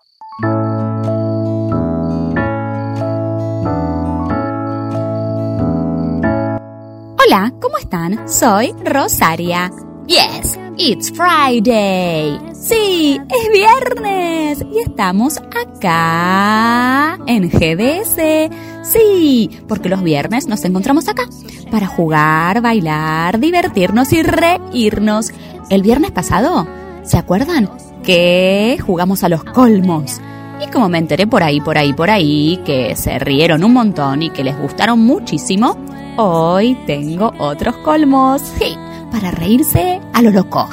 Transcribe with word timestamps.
Hola, 7.24 7.54
¿cómo 7.62 7.78
están? 7.78 8.28
Soy 8.28 8.74
Rosaria. 8.84 9.70
Yes, 10.08 10.58
it's 10.78 11.12
Friday. 11.12 12.40
Sí, 12.54 13.20
es 13.30 13.52
viernes 13.54 14.66
y 14.74 14.80
estamos 14.80 15.38
acá 15.38 17.20
en 17.28 17.50
GDS. 17.50 18.50
Sí, 18.84 19.52
porque 19.68 19.90
los 19.90 20.02
viernes 20.02 20.48
nos 20.48 20.66
encontramos 20.66 21.08
acá 21.10 21.24
para 21.70 21.86
jugar, 21.86 22.62
bailar, 22.62 23.40
divertirnos 23.40 24.14
y 24.14 24.24
reírnos. 24.24 25.32
El 25.70 25.84
viernes 25.84 26.12
pasado, 26.12 26.66
¿se 27.04 27.20
acuerdan? 27.20 27.70
Que 28.04 28.80
jugamos 28.84 29.24
a 29.24 29.30
los 29.30 29.44
colmos. 29.44 30.20
Y 30.66 30.72
como 30.72 30.90
me 30.90 30.98
enteré 30.98 31.28
por 31.28 31.44
ahí, 31.44 31.62
por 31.62 31.78
ahí, 31.78 31.94
por 31.94 32.10
ahí, 32.10 32.60
que 32.66 32.96
se 32.96 33.20
rieron 33.20 33.64
un 33.64 33.74
montón 33.74 34.24
y 34.24 34.32
que 34.32 34.44
les 34.44 34.58
gustaron 34.58 35.00
muchísimo, 35.00 35.78
Hoy 36.24 36.76
tengo 36.86 37.34
otros 37.40 37.78
colmos, 37.78 38.44
sí, 38.60 38.78
para 39.12 39.32
reírse 39.32 40.00
a 40.14 40.22
lo 40.22 40.30
loco. 40.30 40.70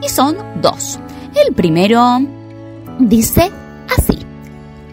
Y 0.00 0.08
son 0.08 0.36
dos. 0.62 1.00
El 1.34 1.52
primero 1.52 2.20
dice 3.00 3.50
así. 3.90 4.24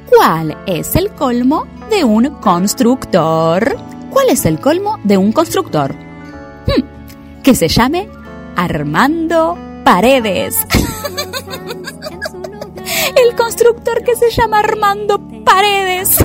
¿Cuál 0.10 0.58
es 0.66 0.96
el 0.96 1.12
colmo 1.12 1.68
de 1.92 2.04
un 2.04 2.32
constructor? 2.42 3.78
¿Cuál 4.10 4.30
es 4.30 4.48
el 4.48 4.60
colmo 4.60 4.98
de 5.04 5.18
un 5.18 5.32
constructor? 5.32 5.94
Hmm, 5.94 7.44
que 7.44 7.54
se 7.54 7.68
llame 7.68 8.10
Armando 8.56 9.56
Paredes. 9.84 10.66
el 13.16 13.36
constructor 13.36 14.04
que 14.04 14.16
se 14.16 14.32
llama 14.32 14.62
Armando 14.62 15.22
Paredes. 15.46 16.18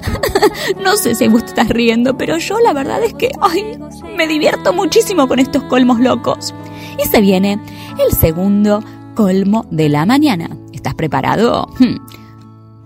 no 0.82 0.96
sé 0.96 1.14
si 1.14 1.28
vos 1.28 1.42
estás 1.42 1.68
riendo, 1.68 2.16
pero 2.16 2.38
yo 2.38 2.58
la 2.60 2.72
verdad 2.72 3.02
es 3.02 3.14
que, 3.14 3.30
ay, 3.40 3.78
me 4.16 4.26
divierto 4.26 4.72
muchísimo 4.72 5.28
con 5.28 5.38
estos 5.38 5.62
colmos 5.64 6.00
locos. 6.00 6.54
Y 7.02 7.08
se 7.08 7.20
viene 7.20 7.58
el 7.98 8.16
segundo 8.16 8.82
colmo 9.14 9.66
de 9.70 9.88
la 9.88 10.06
mañana. 10.06 10.50
¿Estás 10.72 10.94
preparado? 10.94 11.68
Hmm. 11.78 11.96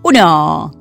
Uno, 0.02 0.72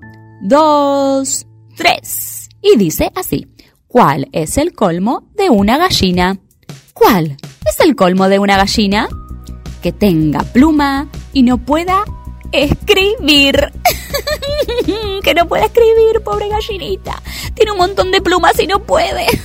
dos, 0.41 1.47
tres. 1.75 2.49
Y 2.61 2.77
dice 2.77 3.11
así. 3.15 3.47
¿Cuál 3.87 4.27
es 4.33 4.57
el 4.57 4.73
colmo 4.73 5.29
de 5.35 5.49
una 5.49 5.77
gallina? 5.77 6.37
¿Cuál 6.93 7.37
es 7.65 7.79
el 7.79 7.95
colmo 7.95 8.27
de 8.27 8.39
una 8.39 8.57
gallina? 8.57 9.07
Que 9.81 9.93
tenga 9.93 10.43
pluma 10.43 11.07
y 11.31 11.43
no 11.43 11.57
pueda 11.57 12.03
escribir. 12.51 13.71
que 15.23 15.33
no 15.33 15.47
puede 15.47 15.65
escribir, 15.65 16.21
pobre 16.23 16.49
gallinita. 16.49 17.21
Tiene 17.53 17.71
un 17.71 17.77
montón 17.77 18.11
de 18.11 18.21
plumas 18.21 18.59
y 18.59 18.67
no 18.67 18.79
puede. 18.79 19.25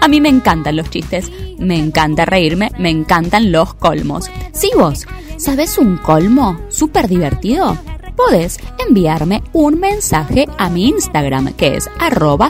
A 0.00 0.08
mí 0.08 0.20
me 0.20 0.28
encantan 0.28 0.76
los 0.76 0.90
chistes, 0.90 1.30
me 1.58 1.76
encanta 1.76 2.24
reírme, 2.24 2.70
me 2.78 2.90
encantan 2.90 3.52
los 3.52 3.74
colmos. 3.74 4.30
Si 4.52 4.70
vos 4.76 5.06
sabes 5.36 5.78
un 5.78 5.96
colmo 5.98 6.60
súper 6.68 7.08
divertido, 7.08 7.76
podés 8.16 8.58
enviarme 8.84 9.42
un 9.52 9.78
mensaje 9.78 10.46
a 10.58 10.68
mi 10.68 10.88
Instagram, 10.88 11.54
que 11.54 11.76
es 11.76 11.88
arroba 11.98 12.48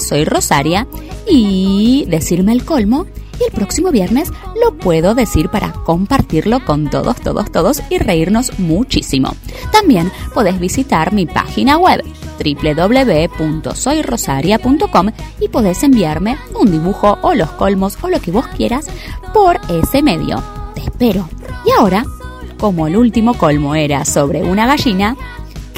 y 1.26 2.06
decirme 2.08 2.52
el 2.52 2.64
colmo 2.64 3.06
y 3.40 3.44
el 3.44 3.52
próximo 3.52 3.90
viernes 3.90 4.30
lo 4.62 4.76
puedo 4.76 5.14
decir 5.14 5.48
para 5.48 5.72
compartirlo 5.72 6.62
con 6.64 6.90
todos, 6.90 7.16
todos, 7.20 7.50
todos 7.50 7.82
y 7.90 7.98
reírnos 7.98 8.58
muchísimo. 8.58 9.34
También 9.72 10.12
podés 10.34 10.58
visitar 10.58 11.12
mi 11.12 11.26
página 11.26 11.78
web 11.78 12.02
www.soyrosaria.com 12.38 15.10
y 15.40 15.48
podés 15.48 15.82
enviarme 15.82 16.38
un 16.58 16.70
dibujo 16.70 17.18
o 17.22 17.34
los 17.34 17.50
colmos 17.52 17.96
o 18.02 18.08
lo 18.08 18.20
que 18.20 18.30
vos 18.30 18.46
quieras 18.48 18.86
por 19.34 19.58
ese 19.68 20.02
medio. 20.02 20.42
Te 20.74 20.82
espero. 20.82 21.26
Y 21.66 21.70
ahora, 21.78 22.04
como 22.58 22.86
el 22.86 22.96
último 22.96 23.34
colmo 23.34 23.74
era 23.74 24.04
sobre 24.04 24.42
una 24.42 24.66
gallina, 24.66 25.16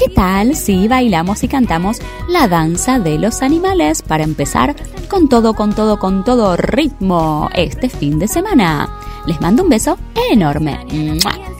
¿Qué 0.01 0.09
tal 0.09 0.55
si 0.55 0.87
bailamos 0.87 1.43
y 1.43 1.47
cantamos 1.47 1.99
la 2.27 2.47
danza 2.47 2.97
de 2.97 3.19
los 3.19 3.43
animales 3.43 4.01
para 4.01 4.23
empezar 4.23 4.75
con 5.07 5.29
todo, 5.29 5.53
con 5.53 5.75
todo, 5.75 5.99
con 5.99 6.23
todo 6.23 6.57
ritmo 6.57 7.51
este 7.53 7.87
fin 7.87 8.17
de 8.17 8.27
semana? 8.27 8.89
Les 9.27 9.39
mando 9.41 9.61
un 9.61 9.69
beso 9.69 9.99
enorme. 10.31 10.79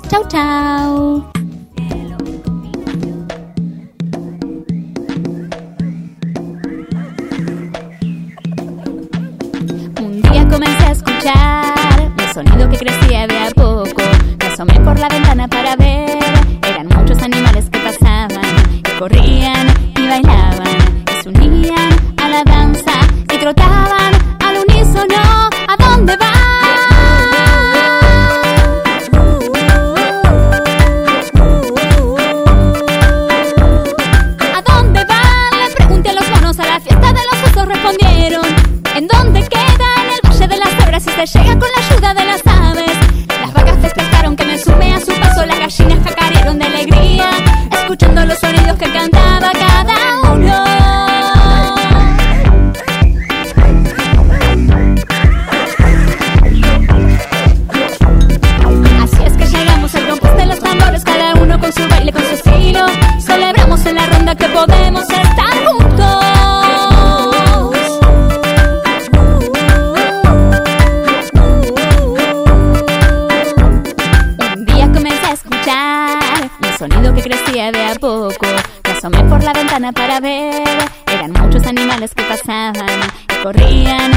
Chau, 0.09 0.27
chau. 0.27 1.40
Llega 41.25 41.59
con 41.59 41.69
la 41.77 41.87
ayuda 41.87 42.13
de 42.13 42.25
las 42.25 42.41
aves. 42.47 43.27
Las 43.27 43.53
vacas 43.53 43.77
festejaron 43.81 44.35
que 44.35 44.45
me 44.45 44.57
sumé 44.57 44.93
a 44.95 44.99
su 44.99 45.13
paso, 45.19 45.45
las 45.45 45.59
gallinas 45.59 45.99
cacarearon 45.99 46.57
de 46.57 46.65
alegría, 46.65 47.29
escuchando 47.71 48.25
los 48.25 48.39
sonidos 48.39 48.77
que 48.77 48.91
cantaba 48.91 49.51
para 79.91 80.19
ver. 80.19 80.61
Eran 81.07 81.31
muchos 81.31 81.65
animales 81.65 82.13
que 82.13 82.23
pasaban, 82.23 83.01
que 83.27 83.41
corrían 83.41 84.11